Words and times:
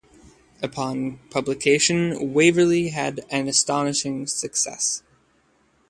Upon 0.63 1.19
publication, 1.29 2.33
"Waverley" 2.33 2.87
had 2.89 3.23
an 3.29 3.47
astonishing 3.47 4.25
success. 4.25 5.03